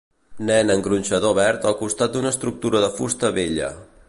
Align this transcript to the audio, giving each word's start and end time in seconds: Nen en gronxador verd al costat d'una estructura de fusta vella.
Nen 0.47 0.71
en 0.75 0.81
gronxador 0.87 1.37
verd 1.41 1.69
al 1.73 1.77
costat 1.83 2.17
d'una 2.17 2.35
estructura 2.37 2.85
de 2.87 2.93
fusta 3.01 3.37
vella. 3.41 3.75